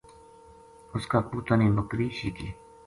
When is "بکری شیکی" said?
1.77-2.49